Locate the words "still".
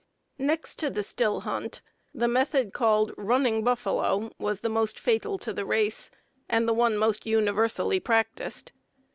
1.03-1.41